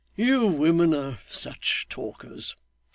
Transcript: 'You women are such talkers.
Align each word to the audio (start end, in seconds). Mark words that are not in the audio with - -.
'You 0.15 0.47
women 0.47 0.95
are 0.95 1.19
such 1.29 1.85
talkers. 1.87 2.55